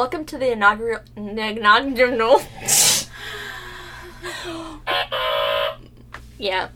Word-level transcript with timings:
Welcome 0.00 0.24
to 0.24 0.38
the 0.38 0.50
inaugural. 0.52 1.00
inaugural 1.14 2.40
yeah. 6.38 6.68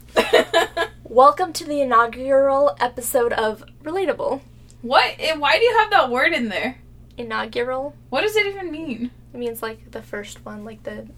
Welcome 1.05 1.55
to 1.55 1.65
the 1.65 1.81
inaugural 1.81 2.77
episode 2.79 3.33
of 3.33 3.65
Relatable. 3.83 4.43
what? 4.83 5.19
And 5.19 5.41
why 5.41 5.57
do 5.57 5.65
you 5.65 5.75
have 5.79 5.91
that 5.93 6.11
word 6.11 6.35
in 6.35 6.51
there? 6.51 6.77
Inaugural? 7.17 7.97
What 8.11 8.21
does 8.21 8.37
it 8.37 8.45
even 8.45 8.71
mean? 8.71 9.11
It 9.33 9.39
means 9.39 9.63
like 9.63 9.93
the 9.93 10.03
first 10.03 10.45
one, 10.45 10.67
like 10.67 10.83
the. 10.83 11.09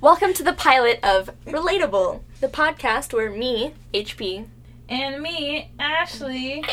Welcome 0.00 0.34
to 0.34 0.42
the 0.42 0.54
pilot 0.54 0.98
of 1.04 1.30
Relatable, 1.46 2.22
the 2.40 2.48
podcast 2.48 3.12
where 3.12 3.30
me, 3.30 3.74
HP, 3.94 4.46
And 4.88 5.22
me, 5.22 5.70
Ashley. 5.78 6.64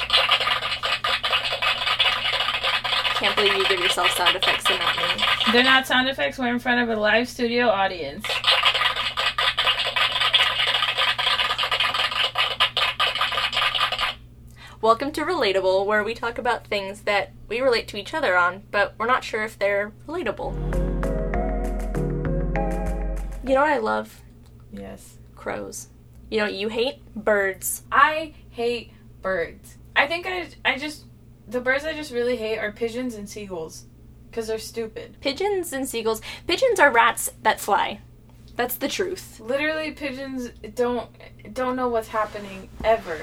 Can't 3.19 3.35
believe 3.35 3.55
you 3.55 3.67
give 3.67 3.79
yourself 3.79 4.11
sound 4.11 4.35
effects 4.35 4.63
and 4.69 4.77
not 4.77 4.95
me. 4.95 5.23
They're 5.51 5.63
not 5.63 5.87
sound 5.87 6.07
effects. 6.07 6.37
We're 6.37 6.53
in 6.53 6.59
front 6.59 6.87
of 6.87 6.95
a 6.95 6.99
live 7.01 7.27
studio 7.27 7.67
audience. 7.67 8.23
Welcome 14.81 15.11
to 15.13 15.21
Relatable, 15.21 15.87
where 15.87 16.03
we 16.03 16.13
talk 16.13 16.37
about 16.37 16.67
things 16.67 17.01
that 17.01 17.33
we 17.47 17.59
relate 17.59 17.87
to 17.87 17.97
each 17.97 18.13
other 18.13 18.37
on, 18.37 18.61
but 18.69 18.93
we're 18.99 19.07
not 19.07 19.23
sure 19.23 19.43
if 19.43 19.57
they're 19.57 19.93
relatable. 20.07 20.53
You 23.43 23.55
know 23.55 23.61
what 23.61 23.71
I 23.71 23.79
love? 23.79 24.21
Yes. 24.71 25.17
Crows. 25.35 25.87
You 26.29 26.37
know 26.37 26.43
what 26.43 26.53
you 26.53 26.67
hate? 26.67 27.01
Birds. 27.15 27.81
I 27.91 28.35
hate 28.51 28.91
birds. 29.23 29.77
I 29.95 30.05
think 30.05 30.27
I, 30.27 30.49
I 30.63 30.77
just, 30.77 31.05
the 31.47 31.61
birds 31.61 31.85
I 31.85 31.93
just 31.93 32.11
really 32.11 32.35
hate 32.35 32.57
are 32.57 32.71
pigeons 32.71 33.15
and 33.15 33.29
seagulls. 33.29 33.85
Because 34.29 34.47
they're 34.47 34.59
stupid. 34.59 35.15
Pigeons 35.21 35.71
and 35.73 35.87
seagulls. 35.87 36.21
Pigeons 36.47 36.79
are 36.79 36.91
rats 36.91 37.31
that 37.43 37.59
fly. 37.59 38.01
That's 38.55 38.75
the 38.75 38.87
truth. 38.87 39.39
Literally, 39.39 39.91
pigeons 39.91 40.49
don't 40.75 41.09
don't 41.53 41.75
know 41.75 41.87
what's 41.87 42.09
happening 42.09 42.69
ever. 42.83 43.19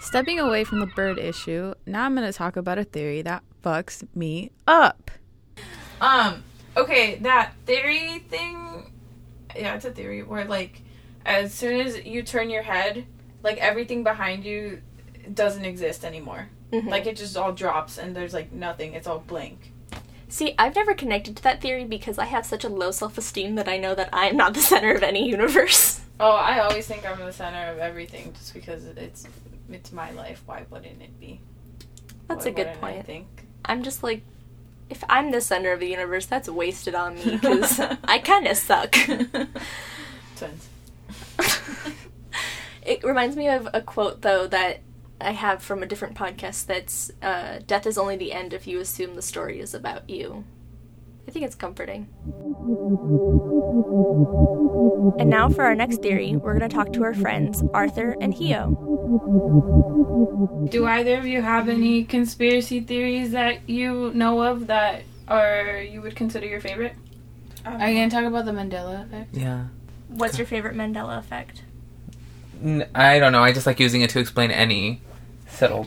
Stepping 0.00 0.40
away 0.40 0.64
from 0.64 0.80
the 0.80 0.86
bird 0.86 1.18
issue, 1.18 1.74
now 1.86 2.04
I'm 2.04 2.14
going 2.14 2.26
to 2.26 2.36
talk 2.36 2.56
about 2.56 2.76
a 2.76 2.84
theory 2.84 3.22
that 3.22 3.42
fucks 3.62 4.04
me 4.14 4.50
up. 4.66 5.10
Um, 6.00 6.42
okay, 6.76 7.16
that 7.20 7.54
theory 7.66 8.18
thing, 8.28 8.92
yeah, 9.54 9.74
it's 9.74 9.84
a 9.84 9.92
theory 9.92 10.22
where 10.22 10.44
like, 10.44 10.82
as 11.24 11.54
soon 11.54 11.80
as 11.80 12.04
you 12.04 12.22
turn 12.22 12.50
your 12.50 12.62
head, 12.62 13.06
like 13.42 13.58
everything 13.58 14.02
behind 14.02 14.44
you 14.44 14.82
doesn't 15.32 15.64
exist 15.64 16.04
anymore. 16.04 16.48
Mhm. 16.72 16.88
Like 16.88 17.06
it 17.06 17.16
just 17.16 17.36
all 17.36 17.52
drops 17.52 17.98
and 17.98 18.16
there's 18.16 18.32
like 18.32 18.50
nothing. 18.52 18.94
It's 18.94 19.06
all 19.06 19.18
blank. 19.20 19.72
See, 20.28 20.54
I've 20.58 20.74
never 20.74 20.94
connected 20.94 21.36
to 21.36 21.42
that 21.42 21.60
theory 21.60 21.84
because 21.84 22.16
I 22.18 22.24
have 22.24 22.46
such 22.46 22.64
a 22.64 22.68
low 22.70 22.90
self 22.90 23.18
esteem 23.18 23.54
that 23.56 23.68
I 23.68 23.76
know 23.76 23.94
that 23.94 24.08
I 24.12 24.26
am 24.28 24.36
not 24.36 24.54
the 24.54 24.60
center 24.72 24.92
of 24.94 25.02
any 25.02 25.28
universe. 25.28 26.00
Oh, 26.18 26.30
I 26.30 26.60
always 26.60 26.86
think 26.86 27.04
I'm 27.06 27.18
the 27.18 27.32
center 27.32 27.70
of 27.72 27.78
everything 27.78 28.32
just 28.32 28.54
because 28.54 28.84
it's 28.86 29.26
it's 29.70 29.92
my 29.92 30.10
life. 30.12 30.42
Why 30.46 30.64
wouldn't 30.70 31.02
it 31.02 31.20
be? 31.20 31.40
That's 32.28 32.44
Why 32.46 32.50
a 32.50 32.54
good 32.54 32.66
wouldn't 32.66 32.84
I 32.84 32.92
point. 32.92 33.06
think. 33.06 33.26
I'm 33.64 33.82
just 33.82 34.02
like, 34.02 34.22
if 34.88 35.04
I'm 35.08 35.30
the 35.30 35.40
center 35.40 35.72
of 35.72 35.80
the 35.80 35.88
universe, 35.88 36.26
that's 36.26 36.48
wasted 36.48 36.94
on 36.94 37.16
me 37.16 37.24
because 37.40 37.78
I 38.04 38.18
kind 38.18 38.46
of 38.46 38.56
suck. 38.56 38.92
Twins. 40.36 40.68
it 42.82 43.04
reminds 43.04 43.36
me 43.36 43.48
of 43.48 43.68
a 43.74 43.80
quote, 43.82 44.22
though, 44.22 44.46
that 44.46 44.80
I 45.22 45.32
have 45.32 45.62
from 45.62 45.82
a 45.82 45.86
different 45.86 46.16
podcast 46.16 46.66
that's 46.66 47.10
uh, 47.22 47.60
Death 47.66 47.86
is 47.86 47.96
only 47.98 48.16
the 48.16 48.32
end 48.32 48.52
if 48.52 48.66
you 48.66 48.80
assume 48.80 49.14
the 49.14 49.22
story 49.22 49.60
is 49.60 49.74
about 49.74 50.08
you. 50.10 50.44
I 51.26 51.30
think 51.30 51.44
it's 51.44 51.54
comforting. 51.54 52.08
And 55.18 55.30
now 55.30 55.48
for 55.48 55.64
our 55.64 55.74
next 55.74 56.02
theory, 56.02 56.36
we're 56.36 56.58
going 56.58 56.68
to 56.68 56.74
talk 56.74 56.92
to 56.94 57.04
our 57.04 57.14
friends, 57.14 57.62
Arthur 57.72 58.16
and 58.20 58.34
Hio. 58.34 58.70
Do 60.70 60.86
either 60.86 61.18
of 61.18 61.26
you 61.26 61.42
have 61.42 61.68
any 61.68 62.04
conspiracy 62.04 62.80
theories 62.80 63.30
that 63.32 63.68
you 63.68 64.12
know 64.14 64.42
of 64.42 64.66
that 64.66 65.04
are 65.28 65.80
you 65.80 66.02
would 66.02 66.16
consider 66.16 66.46
your 66.46 66.60
favorite? 66.60 66.94
Are 67.64 67.88
you 67.88 67.96
going 67.96 68.10
to 68.10 68.16
talk 68.16 68.24
about 68.24 68.44
the 68.44 68.52
Mandela 68.52 69.04
effect? 69.04 69.36
Yeah. 69.36 69.66
What's 70.08 70.36
your 70.36 70.46
favorite 70.46 70.74
Mandela 70.74 71.18
effect? 71.18 71.62
I 72.94 73.18
don't 73.18 73.32
know. 73.32 73.42
I 73.42 73.52
just 73.52 73.66
like 73.66 73.80
using 73.80 74.02
it 74.02 74.10
to 74.10 74.18
explain 74.18 74.50
any 74.50 75.00
subtle, 75.52 75.86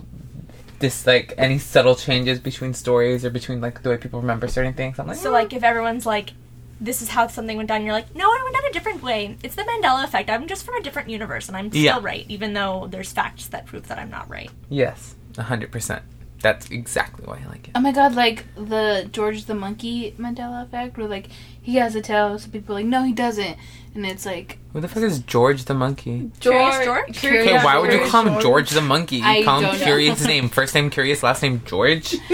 this 0.79 1.05
like 1.07 1.33
any 1.37 1.57
subtle 1.57 1.95
changes 1.95 2.39
between 2.39 2.73
stories 2.73 3.23
or 3.25 3.29
between 3.29 3.61
like 3.61 3.81
the 3.81 3.89
way 3.89 3.97
people 3.97 4.21
remember 4.21 4.47
certain 4.47 4.73
things. 4.73 4.99
I'm 4.99 5.07
like, 5.07 5.17
So, 5.17 5.29
mm. 5.29 5.33
like, 5.33 5.53
if 5.53 5.63
everyone's 5.63 6.05
like, 6.05 6.33
this 6.81 7.01
is 7.01 7.09
how 7.09 7.27
something 7.27 7.55
went 7.55 7.69
down, 7.69 7.83
you're 7.83 7.93
like, 7.93 8.13
no, 8.15 8.29
it 8.33 8.43
went 8.43 8.55
down 8.55 8.65
a 8.69 8.73
different 8.73 9.01
way. 9.01 9.37
It's 9.43 9.55
the 9.55 9.63
Mandela 9.63 10.03
effect. 10.03 10.29
I'm 10.29 10.47
just 10.47 10.65
from 10.65 10.75
a 10.75 10.81
different 10.81 11.09
universe, 11.09 11.47
and 11.47 11.55
I'm 11.55 11.69
still 11.69 11.81
Yeah. 11.81 11.99
right, 12.01 12.25
even 12.27 12.53
though 12.53 12.87
there's 12.89 13.11
facts 13.13 13.47
that 13.47 13.65
prove 13.65 13.87
that 13.87 13.97
I'm 13.97 14.09
not 14.09 14.29
right. 14.29 14.51
yes, 14.69 15.15
hundred 15.37 15.71
percent. 15.71 16.03
That's 16.45 16.69
exactly 16.69 17.25
why 17.25 17.39
I 17.43 17.49
like 17.49 17.69
it. 17.69 17.71
Oh 17.73 17.79
my 17.79 17.91
god, 17.91 18.13
like 18.13 18.45
the 18.53 19.09
George 19.11 19.45
the 19.45 19.55
Monkey 19.55 20.13
Mandela 20.19 20.61
effect, 20.63 20.95
where 20.95 21.07
like 21.07 21.29
he 21.59 21.77
has 21.77 21.95
a 21.95 22.01
tail, 22.03 22.37
so 22.37 22.51
people 22.51 22.75
are 22.75 22.79
like, 22.81 22.85
no, 22.85 23.01
he 23.01 23.13
doesn't. 23.13 23.57
And 23.95 24.05
it's 24.05 24.27
like, 24.27 24.59
Who 24.73 24.79
the 24.79 24.87
fuck 24.87 25.01
is 25.01 25.17
George 25.19 25.65
the 25.65 25.73
monkey? 25.73 26.29
Curious 26.39 26.85
George? 26.85 27.13
Curious 27.17 27.47
Okay, 27.47 27.63
why 27.65 27.79
would 27.79 27.91
you 27.91 28.05
call 28.05 28.27
him 28.27 28.39
George 28.43 28.69
the 28.69 28.81
monkey? 28.81 29.15
You 29.15 29.23
I 29.25 29.41
call 29.43 29.57
him 29.61 29.63
don't 29.71 29.79
know. 29.79 29.85
Curious 29.85 30.23
name, 30.27 30.49
first 30.49 30.75
name 30.75 30.91
Curious, 30.91 31.23
last 31.23 31.41
name 31.41 31.63
George, 31.65 32.13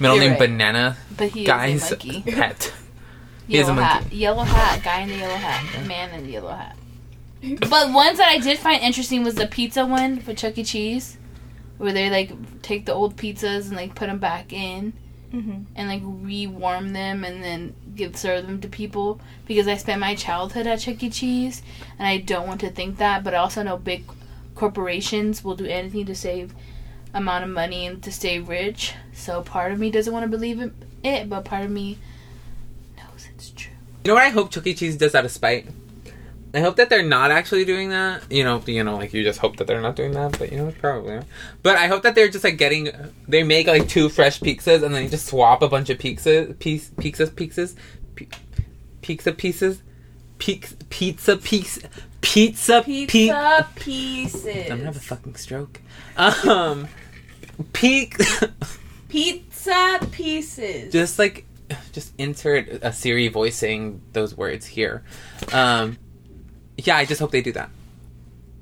middle 0.00 0.16
You're 0.16 0.18
name 0.18 0.30
right. 0.30 0.38
Banana. 0.38 0.96
But 1.14 1.28
he 1.28 1.44
Guy's 1.44 1.82
is 1.84 1.92
a 1.92 1.94
monkey. 1.96 2.22
pet. 2.32 2.72
He 3.46 3.58
is 3.58 3.66
Yellow 3.68 3.80
a 3.80 3.84
hat. 3.84 4.00
monkey. 4.02 4.16
Yellow 4.16 4.44
hat. 4.44 4.82
Guy 4.82 5.00
in 5.00 5.08
the 5.10 5.16
yellow 5.16 5.34
hat. 5.34 5.86
Man 5.86 6.14
in 6.14 6.24
the 6.24 6.32
yellow 6.32 6.52
hat. 6.54 6.76
But 7.68 7.92
ones 7.92 8.16
that 8.16 8.28
I 8.28 8.38
did 8.38 8.58
find 8.58 8.82
interesting 8.82 9.22
was 9.24 9.34
the 9.34 9.46
pizza 9.46 9.84
one 9.84 10.20
for 10.20 10.32
Chuck 10.32 10.56
E. 10.56 10.64
Cheese, 10.64 11.18
where 11.78 11.92
they 11.92 12.10
like 12.10 12.62
take 12.62 12.86
the 12.86 12.92
old 12.94 13.16
pizzas 13.16 13.68
and 13.68 13.76
like 13.76 13.94
put 13.94 14.06
them 14.06 14.18
back 14.18 14.52
in 14.52 14.92
Mm-hmm. 15.32 15.62
and 15.74 15.88
like 15.88 16.02
rewarm 16.04 16.92
them 16.92 17.24
and 17.24 17.42
then 17.42 17.74
give 17.96 18.16
serve 18.16 18.46
them 18.46 18.60
to 18.60 18.68
people 18.68 19.20
because 19.48 19.66
I 19.66 19.76
spent 19.76 19.98
my 19.98 20.14
childhood 20.14 20.68
at 20.68 20.78
Chuck 20.78 21.02
E. 21.02 21.10
Cheese 21.10 21.60
and 21.98 22.06
I 22.06 22.18
don't 22.18 22.46
want 22.46 22.60
to 22.60 22.70
think 22.70 22.98
that, 22.98 23.24
but 23.24 23.34
I 23.34 23.38
also 23.38 23.64
know 23.64 23.76
big 23.76 24.04
corporations 24.54 25.42
will 25.42 25.56
do 25.56 25.66
anything 25.66 26.06
to 26.06 26.14
save 26.14 26.54
amount 27.12 27.42
of 27.42 27.50
money 27.50 27.84
and 27.84 28.00
to 28.04 28.12
stay 28.12 28.38
rich. 28.38 28.94
So 29.12 29.42
part 29.42 29.72
of 29.72 29.80
me 29.80 29.90
doesn't 29.90 30.12
want 30.12 30.22
to 30.22 30.28
believe 30.28 30.72
it, 31.02 31.28
but 31.28 31.44
part 31.44 31.64
of 31.64 31.70
me 31.72 31.98
knows 32.96 33.26
it's 33.34 33.50
true. 33.50 33.72
You 34.04 34.10
know 34.10 34.14
what 34.14 34.22
I 34.22 34.28
hope 34.28 34.52
Chuck 34.52 34.68
E. 34.68 34.74
Cheese 34.74 34.96
does 34.96 35.16
out 35.16 35.24
of 35.24 35.32
spite? 35.32 35.66
I 36.54 36.60
hope 36.60 36.76
that 36.76 36.88
they're 36.88 37.02
not 37.02 37.30
actually 37.32 37.64
doing 37.64 37.90
that. 37.90 38.22
You 38.30 38.44
know, 38.44 38.62
you 38.66 38.84
know, 38.84 38.96
like 38.96 39.12
you 39.12 39.24
just 39.24 39.40
hope 39.40 39.56
that 39.56 39.66
they're 39.66 39.80
not 39.80 39.96
doing 39.96 40.12
that, 40.12 40.38
but 40.38 40.52
you 40.52 40.58
know, 40.58 40.72
probably. 40.80 41.20
But 41.62 41.76
I 41.76 41.88
hope 41.88 42.04
that 42.04 42.14
they're 42.14 42.28
just 42.28 42.44
like 42.44 42.56
getting, 42.56 42.90
they 43.26 43.42
make 43.42 43.66
like 43.66 43.88
two 43.88 44.08
fresh 44.08 44.38
pizzas 44.40 44.82
and 44.84 44.94
then 44.94 45.02
you 45.02 45.08
just 45.10 45.26
swap 45.26 45.62
a 45.62 45.68
bunch 45.68 45.90
of 45.90 45.98
pizzas, 45.98 46.56
piece, 46.60 46.90
pizzas, 46.90 47.30
pizzas, 47.30 47.74
pizza 49.02 49.32
pieces, 49.32 49.82
pizza, 50.38 50.76
pizza 50.90 51.36
piece, 51.36 51.78
pizza, 52.20 52.82
pe- 52.84 53.06
Pizza 53.06 53.68
pieces. 53.74 54.46
I'm 54.70 54.78
gonna 54.78 54.84
have 54.84 54.96
a 54.96 55.00
fucking 55.00 55.34
stroke. 55.36 55.80
Um, 56.16 56.88
peak, 57.72 58.16
Pizza 59.08 59.98
pieces. 60.12 60.92
just 60.92 61.18
like, 61.18 61.44
just 61.92 62.12
insert 62.18 62.68
a 62.82 62.92
Siri 62.92 63.28
voice 63.28 63.56
saying 63.56 64.00
those 64.12 64.36
words 64.36 64.66
here. 64.66 65.02
Um, 65.52 65.98
yeah, 66.78 66.96
I 66.96 67.04
just 67.04 67.20
hope 67.20 67.30
they 67.30 67.42
do 67.42 67.52
that. 67.52 67.70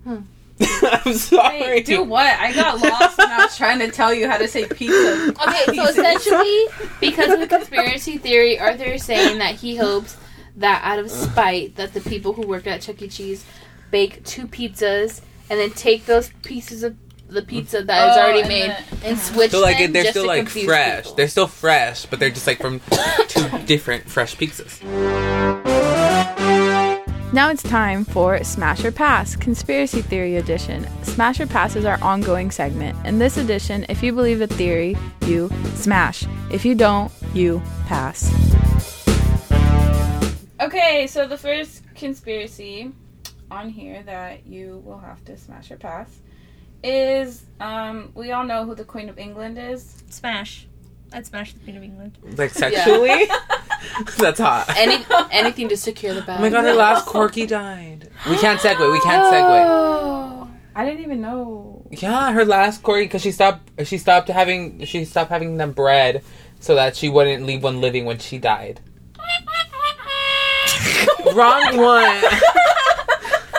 Hmm. 0.04 0.16
I'm 1.04 1.14
sorry. 1.14 1.60
Wait, 1.60 1.86
do 1.86 2.02
what? 2.04 2.26
I 2.38 2.52
got 2.52 2.80
lost 2.80 3.18
when 3.18 3.30
I 3.30 3.44
was 3.44 3.56
trying 3.56 3.78
to 3.80 3.90
tell 3.90 4.12
you 4.14 4.28
how 4.28 4.36
to 4.36 4.46
say 4.46 4.66
pizza. 4.66 5.34
Okay, 5.46 5.74
so 5.76 5.84
essentially, 5.84 6.66
because 7.00 7.32
of 7.32 7.40
the 7.40 7.46
conspiracy 7.48 8.18
theory, 8.18 8.58
Arthur 8.58 8.84
is 8.84 9.04
saying 9.04 9.38
that 9.38 9.56
he 9.56 9.76
hopes 9.76 10.16
that 10.56 10.82
out 10.84 10.98
of 10.98 11.10
spite, 11.10 11.76
that 11.76 11.94
the 11.94 12.00
people 12.00 12.32
who 12.34 12.46
work 12.46 12.66
at 12.66 12.82
Chuck 12.82 13.00
E. 13.02 13.08
Cheese 13.08 13.44
bake 13.90 14.22
two 14.24 14.46
pizzas 14.46 15.20
and 15.50 15.58
then 15.58 15.70
take 15.70 16.06
those 16.06 16.30
pieces 16.44 16.82
of 16.82 16.96
the 17.28 17.42
pizza 17.42 17.82
that 17.82 18.10
is 18.10 18.16
Oh, 18.16 18.20
already 18.20 18.40
and 18.40 18.48
made 18.48 18.70
then- 18.70 18.84
and 19.04 19.18
switch 19.18 19.50
them 19.52 19.60
So 19.60 19.62
like 19.62 19.78
them 19.78 19.92
they're 19.92 20.02
just 20.02 20.12
still 20.12 20.24
to 20.24 20.28
like 20.28 20.48
fresh. 20.48 21.02
people. 21.04 21.16
They're 21.16 21.28
still 21.28 21.46
fresh, 21.48 22.04
but 22.06 22.20
they're 22.20 22.30
just 22.30 22.46
like 22.46 22.60
from 22.60 22.80
two 23.28 23.58
different 23.66 24.08
fresh 24.08 24.36
pizzas. 24.36 24.80
Now 27.34 27.48
it's 27.48 27.62
time 27.62 28.04
for 28.04 28.44
Smash 28.44 28.84
or 28.84 28.92
Pass, 28.92 29.36
Conspiracy 29.36 30.02
Theory 30.02 30.36
Edition. 30.36 30.86
Smash 31.02 31.40
or 31.40 31.46
Pass 31.46 31.76
is 31.76 31.86
our 31.86 31.98
ongoing 32.02 32.50
segment. 32.50 33.06
In 33.06 33.18
this 33.18 33.38
edition, 33.38 33.86
if 33.88 34.02
you 34.02 34.12
believe 34.12 34.42
a 34.42 34.46
theory, 34.46 34.98
you 35.24 35.50
smash. 35.76 36.26
If 36.50 36.66
you 36.66 36.74
don't, 36.74 37.10
you 37.32 37.62
pass. 37.86 38.30
Okay, 40.60 41.06
so 41.06 41.26
the 41.26 41.38
first 41.38 41.82
conspiracy 41.94 42.92
on 43.50 43.70
here 43.70 44.02
that 44.02 44.46
you 44.46 44.82
will 44.84 44.98
have 44.98 45.24
to 45.24 45.38
smash 45.38 45.70
or 45.70 45.78
pass 45.78 46.20
is 46.84 47.46
um, 47.60 48.12
we 48.14 48.32
all 48.32 48.44
know 48.44 48.66
who 48.66 48.74
the 48.74 48.84
Queen 48.84 49.08
of 49.08 49.18
England 49.18 49.56
is. 49.56 50.02
Smash. 50.10 50.66
I'd 51.14 51.24
smash 51.24 51.54
the 51.54 51.60
Queen 51.60 51.78
of 51.78 51.82
England. 51.82 52.18
Like 52.36 52.50
sexually? 52.50 53.26
That's 54.18 54.40
hot. 54.40 54.72
Any 54.76 55.04
anything 55.30 55.68
to 55.68 55.76
secure 55.76 56.14
the 56.14 56.22
bag. 56.22 56.38
Oh 56.38 56.42
my 56.42 56.48
god, 56.50 56.64
her 56.64 56.74
last 56.74 57.06
corgi 57.06 57.46
died. 57.60 58.08
We 58.28 58.36
can't 58.36 58.60
segue. 58.60 58.92
We 58.92 59.00
can't 59.00 59.24
segue. 59.32 60.48
I 60.74 60.84
didn't 60.84 61.00
even 61.00 61.20
know. 61.20 61.86
Yeah, 61.90 62.32
her 62.32 62.44
last 62.44 62.82
corgi 62.82 63.04
because 63.04 63.22
she 63.22 63.32
stopped. 63.32 63.70
She 63.86 63.98
stopped 63.98 64.28
having. 64.28 64.84
She 64.84 65.04
stopped 65.04 65.30
having 65.30 65.56
them 65.56 65.72
bred 65.72 66.22
so 66.60 66.74
that 66.76 66.96
she 66.96 67.08
wouldn't 67.08 67.44
leave 67.44 67.62
one 67.62 67.80
living 67.80 68.04
when 68.04 68.18
she 68.18 68.38
died. 68.38 68.80
Wrong 71.34 71.76
one. 71.76 72.22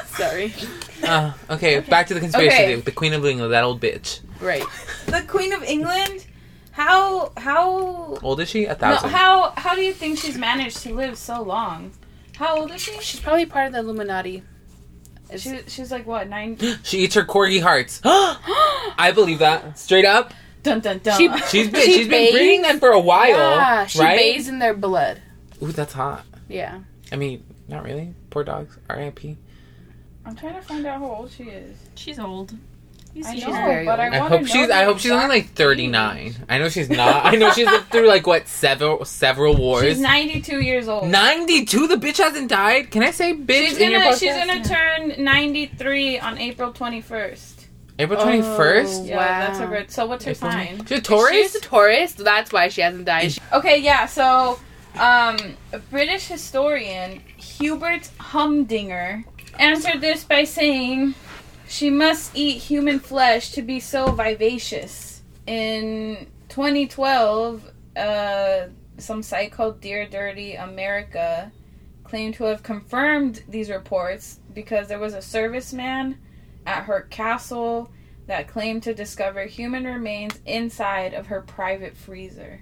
Sorry. 0.08 0.54
Uh, 1.04 1.34
okay, 1.50 1.82
back 1.82 2.08
to 2.08 2.14
the 2.14 2.20
conspiracy 2.20 2.56
Okay. 2.56 2.76
The 2.76 2.92
Queen 2.92 3.14
of 3.14 3.26
England, 3.26 3.52
that 3.52 3.64
old 3.64 3.82
bitch. 3.82 4.22
Right. 4.40 4.64
The 5.08 5.22
Queen 5.28 5.52
of 5.54 5.64
England. 5.64 6.26
How 6.74 7.32
how 7.38 8.18
Old 8.24 8.40
is 8.40 8.50
she? 8.50 8.66
A 8.66 8.70
no, 8.70 8.76
thousand. 8.76 9.10
how 9.12 9.54
how 9.56 9.76
do 9.76 9.82
you 9.82 9.94
think 9.94 10.18
she's 10.18 10.38
managed 10.38 10.78
to 10.84 10.94
live 10.94 11.18
so 11.18 11.42
long? 11.42 11.92
How 12.36 12.60
old 12.60 12.72
is 12.72 12.82
she? 12.82 13.00
She's 13.00 13.20
probably 13.20 13.46
part 13.46 13.68
of 13.68 13.74
the 13.74 13.80
Illuminati. 13.80 14.44
She, 15.38 15.60
she's 15.68 15.92
like 15.92 16.06
what 16.08 16.28
nine? 16.30 16.58
she 16.84 17.00
eats 17.00 17.16
her 17.16 17.24
corgi 17.24 17.62
hearts. 17.62 18.02
I 18.06 19.12
believe 19.14 19.40
that 19.40 19.78
straight 19.78 20.06
up. 20.06 20.34
dun 20.64 20.80
dun 20.80 21.00
dun. 21.00 21.18
She- 21.18 21.30
She's 21.50 21.70
been 21.72 21.82
She 21.82 21.92
she 21.94 22.00
has 22.00 22.08
been 22.08 22.32
breeding 22.34 22.62
them 22.64 22.80
for 22.80 22.90
a 22.90 23.00
while, 23.00 23.30
Yeah, 23.30 23.86
she 23.86 24.00
right? 24.00 24.18
bathes 24.18 24.48
in 24.48 24.58
their 24.60 24.74
blood. 24.74 25.22
Ooh, 25.62 25.72
that's 25.72 25.94
hot. 25.94 26.26
Yeah. 26.50 26.80
I 27.12 27.16
mean, 27.16 27.44
not 27.68 27.84
really. 27.84 28.14
Poor 28.32 28.44
dogs. 28.44 28.78
R.I.P. 28.90 29.38
I'm 30.26 30.36
trying 30.36 30.56
to 30.56 30.62
find 30.62 30.86
out 30.86 31.00
how 31.00 31.06
old 31.12 31.32
she 31.32 31.44
is. 31.44 31.78
She's 31.96 32.18
old. 32.18 32.54
You 33.16 33.24
I 33.26 33.36
see, 33.36 33.42
know, 33.42 33.46
she's 33.46 33.56
very 33.56 33.86
but 33.86 34.00
I, 34.00 34.06
old. 34.08 34.14
I 34.16 34.20
wanna 34.20 34.30
hope 34.30 34.42
know 34.42 34.48
she's. 34.48 34.70
I 34.72 34.84
hope 34.86 34.98
she's 35.00 35.12
only 35.12 35.28
like 35.28 35.50
thirty 35.50 35.86
nine. 35.88 36.36
I 36.50 36.58
know 36.58 36.68
she's 36.70 36.90
not. 36.90 37.26
I 37.26 37.36
know 37.36 37.52
she's 37.52 37.68
lived 37.68 37.92
through 37.92 38.08
like 38.08 38.26
what 38.26 38.48
several 38.48 39.06
several 39.06 39.56
wars. 39.56 39.84
She's 39.84 40.00
92 40.00 40.62
years 40.62 40.88
old. 40.88 41.08
Ninety 41.10 41.64
two. 41.66 41.88
The 41.88 41.96
bitch 41.96 42.18
hasn't 42.18 42.50
died. 42.50 42.90
Can 42.90 43.04
I 43.04 43.12
say 43.12 43.34
bitch 43.36 43.68
She's 43.70 43.78
in 43.78 43.92
your 43.92 44.00
gonna 44.00 44.16
podcast? 44.16 44.20
she's 44.20 44.34
gonna 44.34 44.64
turn 44.64 45.24
93 45.24 46.20
on 46.20 46.38
April 46.40 46.72
21st. 46.74 47.50
April 48.00 48.20
twenty 48.20 48.42
first. 48.42 49.02
Oh. 49.04 49.06
Yeah, 49.06 49.18
Wow. 49.18 49.24
that's 49.46 49.60
her 49.60 49.68
birth. 49.68 49.92
So 49.92 50.08
what's 50.08 50.26
her 50.26 50.32
April- 50.32 50.52
sign? 50.52 50.86
She's 50.88 50.98
a 50.98 51.02
Taurus. 51.02 51.32
She's 51.34 51.56
a 51.56 51.62
Taurus. 51.62 52.14
That's 52.14 52.52
why 52.52 52.68
she 52.70 52.82
hasn't 52.82 53.06
died. 53.06 53.36
Okay, 53.54 53.78
yeah. 53.82 54.08
So, 54.08 54.60
um, 54.96 55.38
a 55.72 55.78
British 55.92 56.26
historian 56.28 57.22
Hubert 57.38 58.10
Humdinger 58.20 59.24
answered 59.60 60.02
this 60.02 60.24
by 60.24 60.44
saying 60.44 61.14
she 61.74 61.90
must 61.90 62.36
eat 62.36 62.60
human 62.60 63.00
flesh 63.00 63.50
to 63.50 63.64
be 63.64 63.80
so 63.80 64.12
vivacious. 64.12 65.24
In 65.48 66.28
2012, 66.50 67.68
uh, 67.98 68.66
some 69.00 69.24
site 69.24 69.52
called 69.52 69.82
Dear 69.82 70.08
Dirty 70.08 70.54
America 70.54 71.52
claimed 72.04 72.36
to 72.36 72.44
have 72.44 72.62
confirmed 72.62 73.42
these 73.50 73.72
reports 73.72 74.40
because 74.54 74.88
there 74.88 75.00
was 75.00 75.16
a 75.16 75.18
serviceman 75.18 76.18
at 76.68 76.84
her 76.84 77.08
castle 77.10 77.90
that 78.28 78.48
claimed 78.48 78.84
to 78.84 78.94
discover 78.94 79.46
human 79.46 79.86
remains 79.86 80.40
inside 80.46 81.16
of 81.16 81.26
her 81.26 81.42
private 81.42 81.98
freezer. 81.98 82.62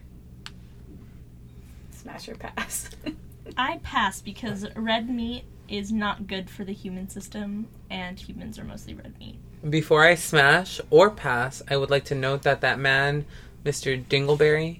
Smash 1.91 2.29
or 2.29 2.35
pass. 2.35 2.89
I 3.57 3.81
pass 3.83 4.21
because 4.21 4.65
red 4.73 5.09
meat 5.09 5.43
is 5.71 5.91
not 5.91 6.27
good 6.27 6.49
for 6.49 6.63
the 6.65 6.73
human 6.73 7.09
system, 7.09 7.67
and 7.89 8.19
humans 8.19 8.59
are 8.59 8.63
mostly 8.63 8.93
red 8.93 9.17
meat. 9.17 9.39
Before 9.67 10.03
I 10.03 10.15
smash 10.15 10.81
or 10.89 11.09
pass, 11.09 11.61
I 11.69 11.77
would 11.77 11.89
like 11.89 12.05
to 12.05 12.15
note 12.15 12.43
that 12.43 12.61
that 12.61 12.77
man, 12.77 13.25
Mr. 13.63 14.03
Dingleberry, 14.03 14.79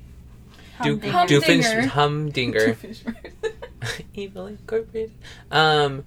Duke, 0.83 1.05
Humdinger. 1.05 1.41
Doofensh, 1.41 1.85
Humdinger, 1.87 2.77
Evil 4.13 4.47
Incorporated, 4.47 5.11
um, 5.49 6.03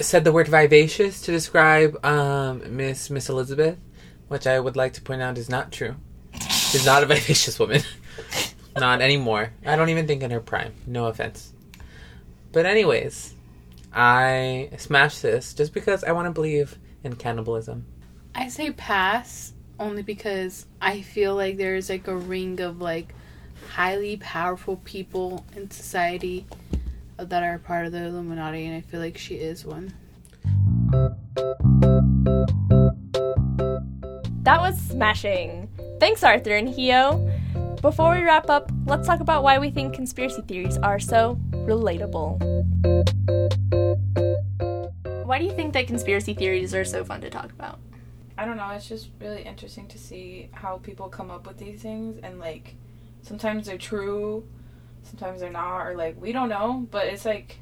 said 0.00 0.24
the 0.24 0.32
word 0.32 0.48
vivacious 0.48 1.22
to 1.22 1.32
describe 1.32 2.04
um, 2.04 2.76
Miss 2.76 3.10
Miss 3.10 3.28
Elizabeth, 3.28 3.78
which 4.28 4.46
I 4.46 4.60
would 4.60 4.76
like 4.76 4.92
to 4.94 5.02
point 5.02 5.22
out 5.22 5.38
is 5.38 5.48
not 5.48 5.72
true. 5.72 5.96
She's 6.50 6.84
not 6.84 7.02
a 7.02 7.06
vivacious 7.14 7.58
woman. 7.58 7.82
not 8.76 9.00
anymore. 9.00 9.52
I 9.64 9.76
don't 9.76 9.88
even 9.88 10.06
think 10.06 10.22
in 10.22 10.30
her 10.30 10.40
prime. 10.40 10.74
No 10.86 11.06
offense. 11.06 11.52
But 12.52 12.66
anyways, 12.66 13.34
I 13.92 14.70
smashed 14.76 15.22
this 15.22 15.54
just 15.54 15.72
because 15.72 16.02
I 16.02 16.12
want 16.12 16.26
to 16.26 16.32
believe 16.32 16.78
in 17.04 17.14
cannibalism. 17.14 17.86
I 18.34 18.48
say 18.48 18.72
pass 18.72 19.52
only 19.78 20.02
because 20.02 20.66
I 20.80 21.02
feel 21.02 21.34
like 21.34 21.56
there's 21.56 21.88
like 21.88 22.08
a 22.08 22.16
ring 22.16 22.60
of 22.60 22.80
like 22.80 23.14
highly 23.70 24.16
powerful 24.16 24.76
people 24.84 25.44
in 25.56 25.70
society 25.70 26.44
that 27.18 27.42
are 27.42 27.58
part 27.58 27.86
of 27.86 27.92
the 27.92 28.04
Illuminati, 28.04 28.66
and 28.66 28.76
I 28.76 28.80
feel 28.80 29.00
like 29.00 29.16
she 29.16 29.36
is 29.36 29.64
one. 29.64 29.92
That 34.42 34.60
was 34.60 34.76
smashing. 34.80 35.68
Thanks, 36.00 36.24
Arthur 36.24 36.56
and 36.56 36.68
Hio. 36.74 37.30
Before 37.82 38.14
we 38.14 38.22
wrap 38.22 38.50
up, 38.50 38.70
let's 38.86 39.06
talk 39.06 39.20
about 39.20 39.42
why 39.42 39.58
we 39.58 39.70
think 39.70 39.94
conspiracy 39.94 40.42
theories 40.42 40.78
are 40.78 40.98
so 40.98 41.38
relatable. 41.66 42.38
Why 45.24 45.38
do 45.38 45.44
you 45.44 45.52
think 45.52 45.72
that 45.74 45.86
conspiracy 45.86 46.34
theories 46.34 46.74
are 46.74 46.84
so 46.84 47.04
fun 47.04 47.20
to 47.20 47.30
talk 47.30 47.52
about? 47.52 47.78
I 48.36 48.44
don't 48.44 48.56
know. 48.56 48.70
It's 48.70 48.88
just 48.88 49.10
really 49.20 49.42
interesting 49.42 49.86
to 49.88 49.98
see 49.98 50.48
how 50.52 50.78
people 50.78 51.08
come 51.08 51.30
up 51.30 51.46
with 51.46 51.58
these 51.58 51.82
things, 51.82 52.18
and 52.22 52.38
like 52.38 52.74
sometimes 53.22 53.66
they're 53.66 53.78
true, 53.78 54.44
sometimes 55.02 55.40
they're 55.40 55.50
not, 55.50 55.86
or 55.86 55.94
like 55.94 56.20
we 56.20 56.32
don't 56.32 56.48
know. 56.48 56.88
But 56.90 57.06
it's 57.06 57.24
like 57.24 57.58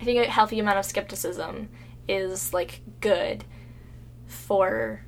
I 0.00 0.04
think 0.04 0.24
a 0.24 0.30
healthy 0.30 0.58
amount 0.58 0.78
of 0.78 0.84
skepticism 0.84 1.68
is 2.08 2.52
like 2.52 2.80
good 3.00 3.44
for 4.26 5.02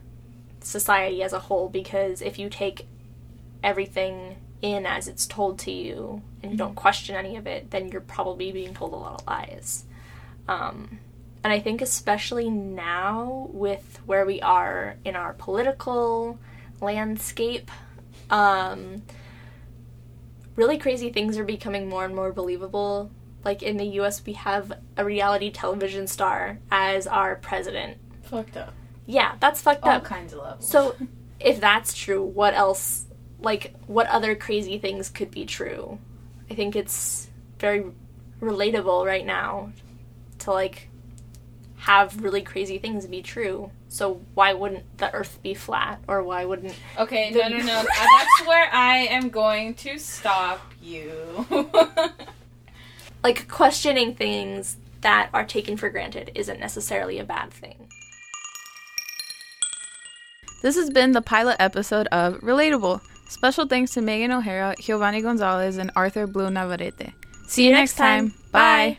society 0.61 1.23
as 1.23 1.32
a 1.32 1.38
whole 1.38 1.69
because 1.69 2.23
if 2.23 2.38
you 2.38 2.49
take 2.49 2.87
everything 3.62 4.37
in 4.62 4.87
as 4.87 5.09
it's 5.09 5.26
told 5.26 5.59
to 5.61 5.70
you 5.73 6.23
and 6.43 6.53
you 6.53 6.59
don't 6.59 6.75
question 6.76 7.14
any 7.17 7.37
of 7.37 7.47
it, 7.47 7.70
then 7.70 7.88
you're 7.88 8.00
probably 8.00 8.53
being 8.53 8.73
told 8.75 8.93
a 8.93 8.97
lot 8.97 9.20
of 9.20 9.26
lies. 9.26 9.85
Um, 10.49 10.99
and 11.45 11.52
I 11.52 11.59
think 11.61 11.83
especially 11.83 12.49
now 12.49 13.49
with 13.52 13.99
where 14.07 14.25
we 14.25 14.40
are 14.40 14.97
in 15.04 15.16
our 15.16 15.33
political 15.35 16.38
landscape, 16.81 17.71
um, 18.31 19.02
really 20.57 20.78
crazy 20.78 21.11
things 21.11 21.37
are 21.38 21.45
becoming 21.45 21.88
more 21.88 22.04
and 22.04 22.14
more 22.14 22.33
believable. 22.33 23.11
Like 23.45 23.62
in 23.62 23.76
the 23.76 23.87
US, 24.00 24.25
we 24.25 24.35
have 24.35 24.73
a 24.97 25.04
reality 25.04 25.50
television 25.50 26.07
star 26.07 26.59
as 26.71 27.07
our 27.07 27.35
president. 27.37 27.99
fucked 28.23 28.57
up. 28.57 28.73
Yeah, 29.07 29.35
that's 29.40 29.61
fucked 29.61 29.83
All 29.83 29.90
up. 29.90 30.04
kinds 30.04 30.33
of 30.33 30.38
levels. 30.38 30.69
So, 30.69 30.95
if 31.40 31.61
that's 31.61 31.92
true, 31.92 32.23
what 32.23 32.54
else? 32.54 33.07
Like, 33.42 33.75
what 33.87 34.06
other 34.06 34.34
crazy 34.34 34.78
things 34.78 35.11
could 35.11 35.30
be 35.30 35.44
true? 35.44 35.99
I 36.50 36.54
think 36.54 36.76
it's 36.76 37.28
very 37.58 37.84
relatable 38.40 39.04
right 39.06 39.25
now 39.26 39.72
to 40.40 40.50
like 40.52 40.88
have 41.76 42.22
really 42.22 42.42
crazy 42.42 42.78
things 42.78 43.06
be 43.06 43.22
true. 43.22 43.70
So 43.88 44.20
why 44.34 44.52
wouldn't 44.52 44.99
the 44.99 45.12
Earth 45.12 45.38
be 45.42 45.54
flat, 45.54 46.00
or 46.08 46.22
why 46.22 46.44
wouldn't? 46.44 46.75
okay, 46.99 47.30
no, 47.30 47.49
no, 47.49 47.58
no. 47.58 47.78
Uh, 47.80 48.06
That's 48.18 48.46
where 48.49 48.68
I 48.72 48.99
am 49.11 49.28
going 49.28 49.75
to 49.75 49.99
stop 49.99 50.72
you. 50.80 51.46
Like 53.22 53.46
questioning 53.49 54.14
things 54.16 54.76
that 55.02 55.30
are 55.32 55.44
taken 55.44 55.76
for 55.76 55.88
granted 55.90 56.32
isn't 56.34 56.58
necessarily 56.58 57.18
a 57.20 57.25
bad 57.25 57.52
thing. 57.52 57.88
This 60.62 60.75
has 60.76 60.90
been 60.90 61.12
the 61.12 61.22
pilot 61.22 61.56
episode 61.61 62.08
of 62.08 62.40
Relatable. 62.40 63.00
Special 63.32 63.66
thanks 63.66 63.92
to 63.92 64.00
Meghan 64.00 64.30
O'Hara, 64.30 64.74
Giovanni 64.78 65.22
Gonzalez, 65.22 65.78
and 65.78 65.90
Arthur 65.96 66.26
Blue 66.26 66.50
Navarrete. 66.50 67.14
See 67.46 67.64
you 67.66 67.72
next 67.72 67.94
time. 67.94 68.34
Bye. 68.52 68.98